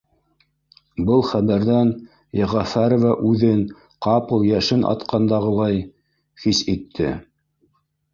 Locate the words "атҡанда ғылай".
4.93-5.79